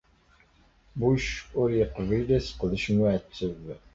[0.99, 1.29] Bush
[1.61, 3.59] ur yeqbil asseqdec n uɛetteb.